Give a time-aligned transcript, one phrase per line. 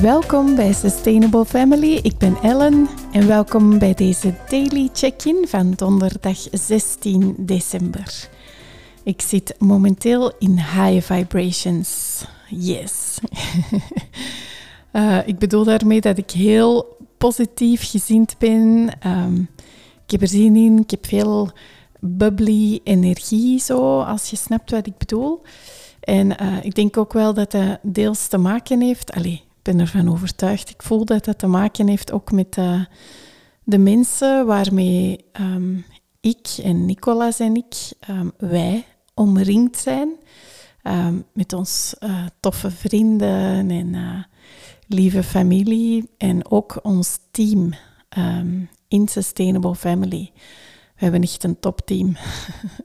[0.00, 2.00] Welkom bij Sustainable Family.
[2.02, 8.28] Ik ben Ellen en welkom bij deze daily check-in van donderdag 16 december.
[9.02, 12.24] Ik zit momenteel in high vibrations.
[12.48, 13.18] Yes.
[14.92, 18.90] uh, ik bedoel daarmee dat ik heel positief gezind ben.
[19.06, 19.48] Um,
[20.04, 20.78] ik heb er zin in.
[20.78, 21.50] Ik heb veel
[22.00, 25.42] bubbly energie, zo, als je snapt wat ik bedoel.
[26.00, 29.12] En uh, ik denk ook wel dat dat deels te maken heeft.
[29.12, 30.70] Allee, ben ervan overtuigd.
[30.70, 32.84] Ik voel dat dat te maken heeft ook met uh,
[33.64, 35.84] de mensen waarmee um,
[36.20, 40.16] ik en Nicolas en ik, um, wij, omringd zijn.
[40.82, 44.22] Um, met ons uh, toffe vrienden en uh,
[44.86, 46.10] lieve familie.
[46.18, 47.74] En ook ons team
[48.88, 50.30] in Sustainable Family.
[50.94, 52.16] We hebben echt een topteam.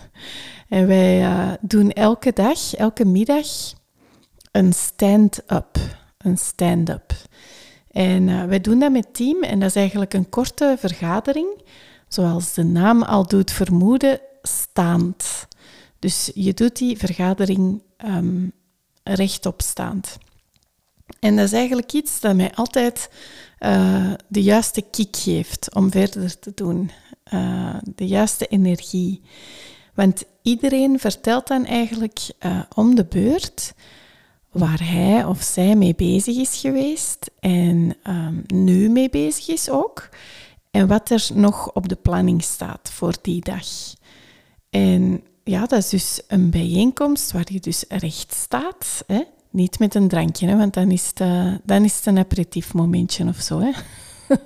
[0.68, 3.46] en wij doen elke dag, elke middag,
[4.52, 5.78] een stand-up.
[6.24, 7.12] Een stand-up.
[7.90, 11.62] En uh, wij doen dat met team en dat is eigenlijk een korte vergadering,
[12.08, 15.46] zoals de naam al doet vermoeden, staand.
[15.98, 18.52] Dus je doet die vergadering um,
[19.02, 20.18] rechtop staand.
[21.20, 23.10] En dat is eigenlijk iets dat mij altijd
[23.60, 26.90] uh, de juiste kick geeft om verder te doen.
[27.34, 29.22] Uh, de juiste energie.
[29.94, 32.20] Want iedereen vertelt dan eigenlijk
[32.74, 33.74] om de beurt
[34.54, 40.08] waar hij of zij mee bezig is geweest en um, nu mee bezig is ook.
[40.70, 43.66] En wat er nog op de planning staat voor die dag.
[44.70, 49.04] En ja, dat is dus een bijeenkomst waar je dus recht staat.
[49.06, 49.22] Hè?
[49.50, 53.26] Niet met een drankje, want dan is, het, uh, dan is het een aperitief momentje
[53.26, 53.60] of zo.
[53.60, 53.70] Hè?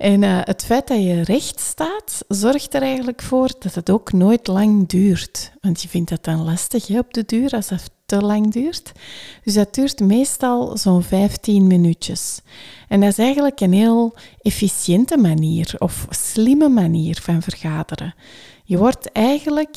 [0.00, 4.12] En uh, het feit dat je recht staat, zorgt er eigenlijk voor dat het ook
[4.12, 5.52] nooit lang duurt.
[5.60, 8.92] Want je vindt dat dan lastig hè, op de duur als het te lang duurt.
[9.44, 12.40] Dus dat duurt meestal zo'n 15 minuutjes.
[12.88, 18.14] En dat is eigenlijk een heel efficiënte manier of slimme manier van vergaderen.
[18.64, 19.76] Je wordt eigenlijk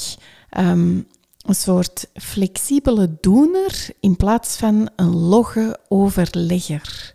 [0.57, 1.07] um,
[1.41, 7.13] een soort flexibele doener in plaats van een logge overlegger.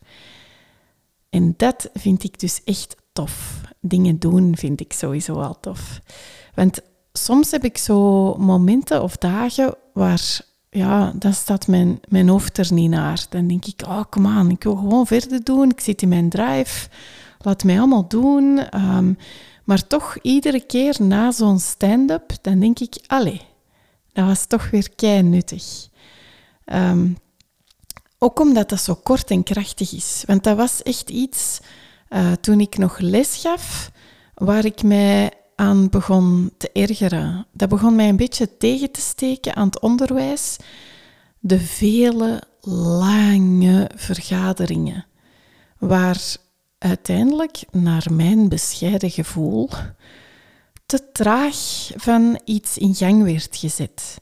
[1.30, 3.60] En dat vind ik dus echt tof.
[3.80, 6.00] Dingen doen vind ik sowieso al tof.
[6.54, 6.80] Want
[7.12, 10.40] soms heb ik zo momenten of dagen waar,
[10.70, 13.26] ja, dan staat mijn, mijn hoofd er niet naar.
[13.28, 15.70] Dan denk ik, oh, kom aan, ik wil gewoon verder doen.
[15.70, 16.88] Ik zit in mijn drive.
[17.38, 18.60] Laat mij allemaal doen.
[18.74, 19.16] Um,
[19.64, 23.40] maar toch, iedere keer na zo'n stand-up, dan denk ik, allee,
[24.12, 25.88] dat was toch weer kei nuttig.
[26.72, 27.18] Um,
[28.18, 30.22] ook omdat dat zo kort en krachtig is.
[30.26, 31.60] Want dat was echt iets
[32.10, 33.90] uh, toen ik nog les gaf,
[34.34, 37.46] waar ik mij aan begon te ergeren.
[37.52, 40.56] Dat begon mij een beetje tegen te steken aan het onderwijs.
[41.38, 45.06] De vele lange vergaderingen,
[45.78, 46.36] waar
[46.78, 49.68] uiteindelijk, naar mijn bescheiden gevoel,
[50.86, 54.20] te traag van iets in gang werd gezet.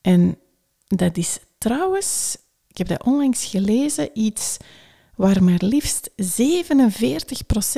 [0.00, 0.38] En
[0.86, 2.36] dat is trouwens
[2.74, 4.56] ik heb dat onlangs gelezen, iets
[5.16, 6.14] waar maar liefst 47%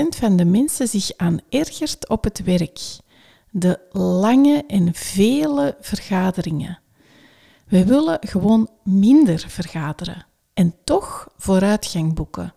[0.08, 2.80] van de mensen zich aan ergert op het werk.
[3.50, 6.78] De lange en vele vergaderingen.
[7.68, 12.54] We willen gewoon minder vergaderen en toch vooruitgang boeken.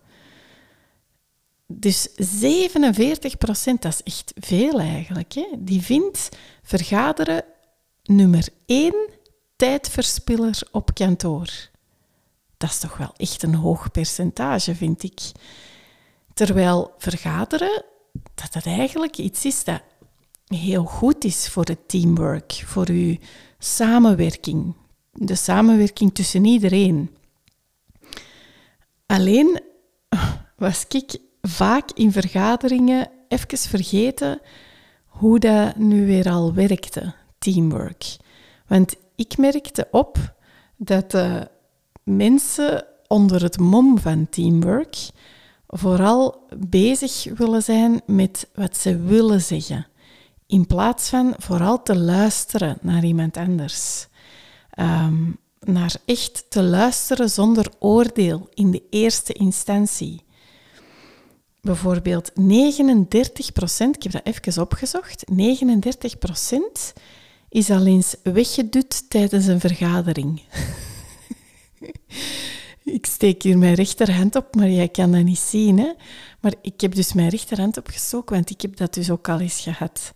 [1.66, 5.32] Dus 47 procent, dat is echt veel eigenlijk.
[5.32, 5.46] Hè?
[5.58, 6.28] Die vindt
[6.62, 7.44] vergaderen
[8.02, 9.08] nummer één
[9.56, 11.70] tijdverspiller op kantoor
[12.60, 15.20] dat is toch wel echt een hoog percentage, vind ik.
[16.34, 17.84] Terwijl vergaderen,
[18.34, 19.82] dat het eigenlijk iets is dat
[20.46, 23.16] heel goed is voor het teamwork, voor uw
[23.58, 24.74] samenwerking,
[25.12, 27.16] de samenwerking tussen iedereen.
[29.06, 29.60] Alleen
[30.56, 34.40] was ik vaak in vergaderingen even vergeten
[35.06, 38.16] hoe dat nu weer al werkte, teamwork.
[38.66, 40.34] Want ik merkte op
[40.76, 41.40] dat uh,
[42.02, 44.96] mensen onder het mom van teamwork
[45.66, 49.86] vooral bezig willen zijn met wat ze willen zeggen,
[50.46, 54.08] in plaats van vooral te luisteren naar iemand anders.
[54.78, 60.24] Um, naar echt te luisteren zonder oordeel in de eerste instantie.
[61.60, 66.92] Bijvoorbeeld 39 procent, ik heb dat even opgezocht, 39 procent
[67.48, 70.42] is al eens weggedut tijdens een vergadering.
[72.98, 75.78] ik steek hier mijn rechterhand op, maar jij kan dat niet zien.
[75.78, 75.92] Hè?
[76.40, 79.60] Maar ik heb dus mijn rechterhand opgestoken, want ik heb dat dus ook al eens
[79.60, 80.12] gehad.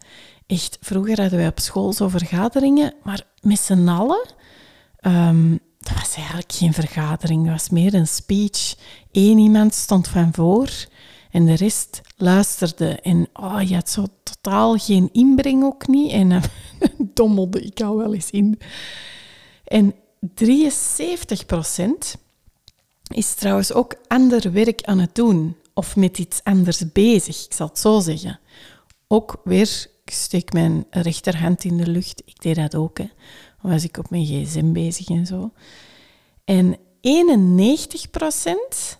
[0.46, 4.26] Echt, vroeger hadden wij op school zo vergaderingen, maar met z'n allen.
[5.00, 8.75] Um, dat was eigenlijk geen vergadering, dat was meer een speech.
[9.12, 10.70] Eén iemand stond van voor
[11.31, 13.00] en de rest luisterde.
[13.00, 16.12] En oh, je had zo totaal geen inbreng ook niet.
[16.12, 16.43] En dan
[17.14, 18.58] dommelde ik al wel eens in.
[19.64, 19.94] En
[20.35, 22.17] 73 procent
[23.15, 27.67] is trouwens ook ander werk aan het doen of met iets anders bezig, ik zal
[27.67, 28.41] het zo zeggen.
[29.09, 32.99] Ook weer, ik steek mijn rechterhand in de lucht, ik deed dat ook.
[32.99, 33.09] Hè.
[33.62, 35.53] Dan was ik op mijn gsm bezig en zo.
[36.44, 38.99] En 91 procent,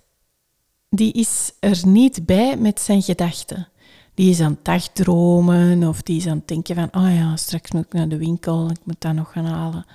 [0.91, 3.69] die is er niet bij met zijn gedachten.
[4.15, 7.71] Die is aan het dagdromen of die is aan het denken van, oh ja, straks
[7.71, 9.87] moet ik naar de winkel, ik moet dat nog gaan halen.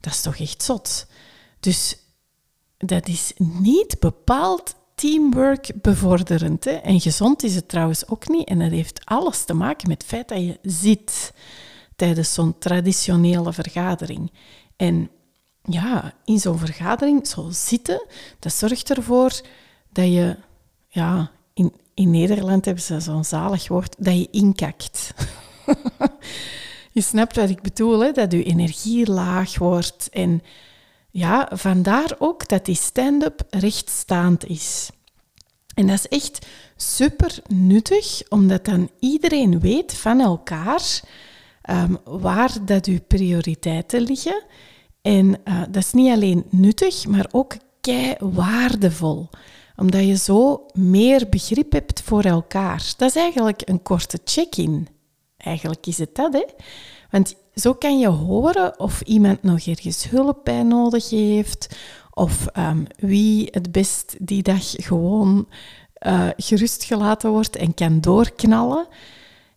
[0.00, 1.06] Dat is toch echt zot.
[1.60, 1.96] Dus
[2.78, 6.64] dat is niet bepaald teamwork bevorderend.
[6.64, 6.70] Hè?
[6.70, 8.48] En gezond is het trouwens ook niet.
[8.48, 11.32] En dat heeft alles te maken met het feit dat je zit
[11.96, 14.32] tijdens zo'n traditionele vergadering.
[14.76, 15.10] En
[15.62, 18.06] ja, in zo'n vergadering, zo zitten,
[18.38, 19.40] dat zorgt ervoor
[19.92, 20.36] dat je,
[20.88, 25.14] ja, in, in Nederland hebben ze zo'n zalig woord, dat je inkakt.
[26.90, 28.12] je snapt wat ik bedoel, hè?
[28.12, 30.42] dat je energie laag wordt en
[31.10, 34.90] ja, vandaar ook dat die stand-up rechtstaand is.
[35.74, 36.46] En dat is echt
[36.76, 41.00] super nuttig, omdat dan iedereen weet van elkaar
[41.70, 44.42] um, waar dat uw prioriteiten liggen.
[45.02, 49.28] En uh, dat is niet alleen nuttig, maar ook kei waardevol.
[49.76, 52.94] Omdat je zo meer begrip hebt voor elkaar.
[52.96, 54.88] Dat is eigenlijk een korte check-in.
[55.40, 56.44] Eigenlijk is het dat, hè?
[57.10, 61.76] Want zo kan je horen of iemand nog ergens hulp bij nodig heeft,
[62.10, 65.48] of um, wie het best die dag gewoon
[66.06, 68.86] uh, gerust gelaten wordt en kan doorknallen.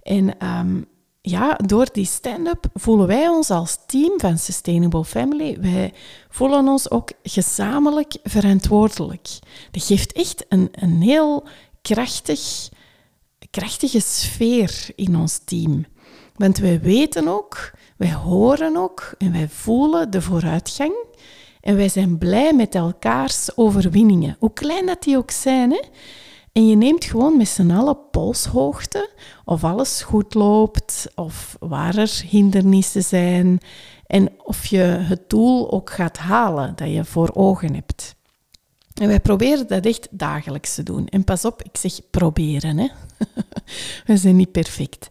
[0.02, 0.86] En um,
[1.22, 5.94] ja, door die stand-up voelen wij ons als team van Sustainable Family, wij
[6.30, 9.28] voelen ons ook gezamenlijk verantwoordelijk.
[9.72, 11.44] Dat geeft echt een, een heel
[11.82, 12.70] krachtig,
[13.54, 15.86] krachtige sfeer in ons team.
[16.36, 20.94] Want wij weten ook, wij horen ook en wij voelen de vooruitgang.
[21.62, 25.72] En wij zijn blij met elkaars overwinningen, hoe klein dat die ook zijn.
[25.72, 25.80] Hè?
[26.52, 29.10] En je neemt gewoon met z'n allen polshoogte
[29.46, 33.60] of alles goed loopt, of waar er hindernissen zijn
[34.08, 38.16] en of je het doel ook gaat halen dat je voor ogen hebt.
[38.94, 41.08] En wij proberen dat echt dagelijks te doen.
[41.08, 42.78] En pas op, ik zeg proberen.
[42.78, 42.88] Hè?
[44.06, 45.10] We zijn niet perfect.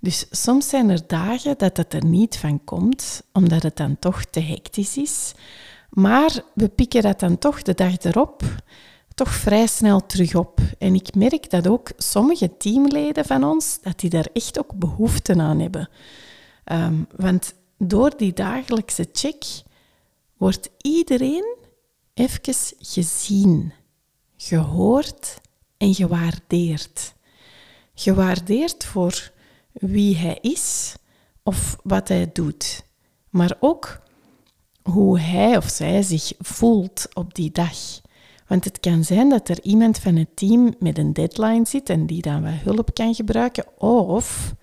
[0.00, 4.24] Dus soms zijn er dagen dat het er niet van komt, omdat het dan toch
[4.24, 5.32] te hectisch is.
[5.90, 8.42] Maar we pikken dat dan toch de dag erop
[9.14, 10.60] toch vrij snel terug op.
[10.78, 15.34] En ik merk dat ook sommige teamleden van ons, dat die daar echt ook behoefte
[15.34, 15.88] aan hebben.
[16.64, 19.44] Um, want door die dagelijkse check
[20.36, 21.56] wordt iedereen
[22.14, 23.72] even gezien,
[24.36, 25.40] gehoord
[25.76, 27.14] en gewaardeerd.
[27.94, 29.32] Gewaardeerd voor
[29.72, 30.94] wie hij is
[31.42, 32.84] of wat hij doet,
[33.30, 34.00] maar ook
[34.82, 38.00] hoe hij of zij zich voelt op die dag.
[38.46, 42.06] Want het kan zijn dat er iemand van het team met een deadline zit en
[42.06, 44.54] die dan wat hulp kan gebruiken, of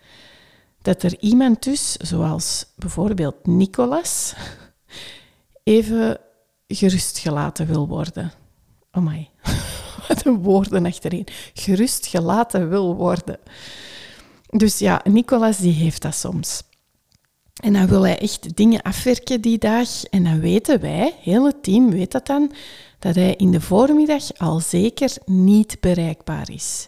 [0.81, 4.34] dat er iemand dus, zoals bijvoorbeeld Nicolas,
[5.64, 6.19] even
[6.76, 8.31] gerustgelaten wil worden.
[8.92, 9.30] Oh my,
[10.07, 11.28] wat een woorden achterin.
[11.54, 13.38] Gerustgelaten wil worden.
[14.49, 16.64] Dus ja, Nicolas die heeft dat soms.
[17.54, 20.04] En dan wil hij echt dingen afwerken die dag.
[20.04, 22.52] En dan weten wij, het team weet dat dan,
[22.99, 26.88] dat hij in de voormiddag al zeker niet bereikbaar is.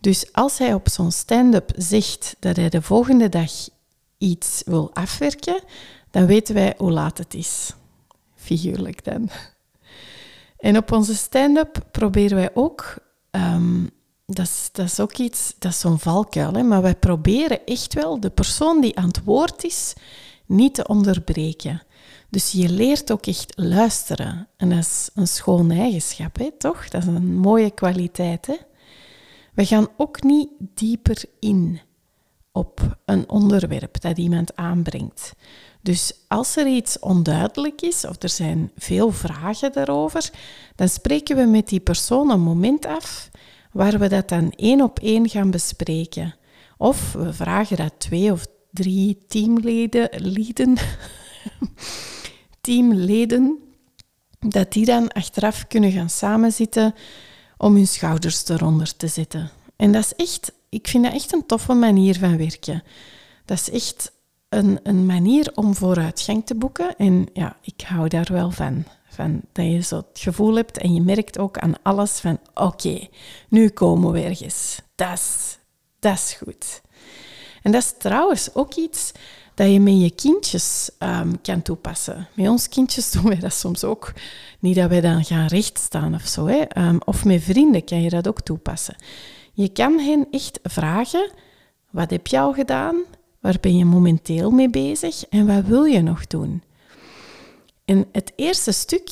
[0.00, 3.50] Dus als hij op zo'n stand-up zegt dat hij de volgende dag
[4.18, 5.60] iets wil afwerken,
[6.10, 7.74] dan weten wij hoe laat het is.
[8.42, 9.28] Figuurlijk dan.
[10.58, 13.00] En op onze stand-up proberen wij ook
[14.34, 16.52] dat is, dat is ook iets, dat is zo'n valkuil.
[16.52, 16.62] Hè?
[16.62, 19.92] Maar wij proberen echt wel de persoon die aan het woord is
[20.46, 21.82] niet te onderbreken.
[22.30, 24.48] Dus je leert ook echt luisteren.
[24.56, 26.50] En dat is een schoon eigenschap, hè?
[26.58, 26.88] toch?
[26.88, 28.46] Dat is een mooie kwaliteit.
[28.46, 28.56] Hè?
[29.54, 31.80] We gaan ook niet dieper in
[32.52, 35.32] op een onderwerp dat iemand aanbrengt.
[35.80, 40.30] Dus als er iets onduidelijk is of er zijn veel vragen daarover,
[40.74, 43.30] dan spreken we met die persoon een moment af
[43.72, 46.34] waar we dat dan één op één gaan bespreken.
[46.76, 50.76] Of we vragen dat twee of drie teamleden, leden,
[52.60, 53.58] teamleden,
[54.38, 56.94] dat die dan achteraf kunnen gaan samenzitten
[57.56, 59.50] om hun schouders eronder te zetten.
[59.76, 62.82] En dat is echt, ik vind dat echt een toffe manier van werken.
[63.44, 64.12] Dat is echt
[64.48, 66.96] een, een manier om vooruitgang te boeken.
[66.96, 68.84] En ja, ik hou daar wel van.
[69.08, 73.08] van dat je zo het gevoel hebt en je merkt ook aan alles van oké,
[73.48, 74.80] nu komen we ergens.
[74.94, 75.58] Dat is,
[75.98, 76.80] dat is goed.
[77.62, 79.12] En dat is trouwens ook iets
[79.54, 82.28] dat je met je kindjes um, kan toepassen.
[82.34, 84.12] Met ons kindjes doen wij dat soms ook.
[84.58, 86.46] Niet dat wij dan gaan rechtstaan of zo.
[86.46, 86.86] Hè.
[86.88, 88.96] Um, of met vrienden kan je dat ook toepassen.
[89.52, 91.30] Je kan hen echt vragen,
[91.90, 92.96] wat heb je al gedaan?
[93.40, 95.24] Waar ben je momenteel mee bezig?
[95.28, 96.62] En wat wil je nog doen?
[97.84, 99.10] En het eerste stuk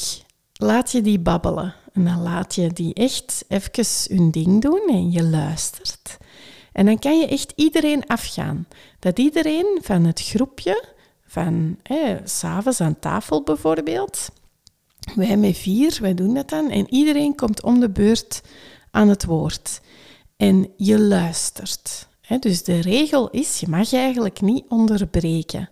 [0.52, 1.74] laat je die babbelen.
[1.92, 6.18] En dan laat je die echt even hun ding doen en je luistert.
[6.72, 8.66] En dan kan je echt iedereen afgaan.
[8.98, 10.84] Dat iedereen van het groepje,
[11.26, 14.28] van eh, s'avonds aan tafel bijvoorbeeld,
[15.14, 18.42] wij met vier, wij doen dat dan, en iedereen komt om de beurt
[18.90, 19.80] aan het woord.
[20.40, 22.08] En je luistert.
[22.38, 25.70] Dus de regel is, je mag eigenlijk niet onderbreken.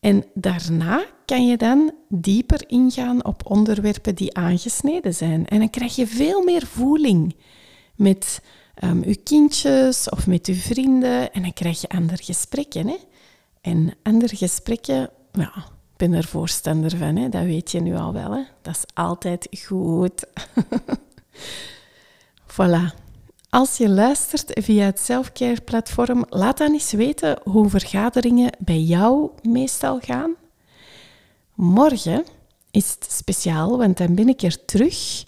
[0.00, 5.46] En daarna kan je dan dieper ingaan op onderwerpen die aangesneden zijn.
[5.46, 7.36] En dan krijg je veel meer voeling
[7.96, 8.42] met
[8.84, 11.32] um, je kindjes of met je vrienden.
[11.32, 12.86] En dan krijg je andere gesprekken.
[12.86, 12.96] Hè?
[13.60, 17.16] En andere gesprekken, ja, ik ben er voorstander van.
[17.16, 17.28] Hè?
[17.28, 18.32] Dat weet je nu al wel.
[18.32, 18.42] Hè?
[18.62, 20.26] Dat is altijd goed.
[22.56, 23.03] voilà.
[23.54, 30.00] Als je luistert via het Selfcare-platform, laat dan eens weten hoe vergaderingen bij jou meestal
[30.00, 30.34] gaan.
[31.54, 32.24] Morgen
[32.70, 35.24] is het speciaal, want dan ben ik er terug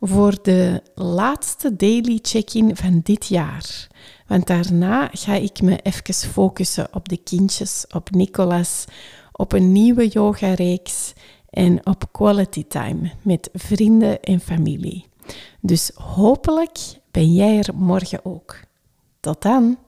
[0.00, 3.88] voor de laatste daily check-in van dit jaar.
[4.26, 8.84] Want daarna ga ik me even focussen op de kindjes, op Nicolas,
[9.32, 11.12] op een nieuwe yoga-reeks
[11.50, 15.04] en op quality time met vrienden en familie.
[15.60, 16.78] Dus hopelijk
[17.10, 18.60] ben jij er morgen ook.
[19.20, 19.78] Tot dan!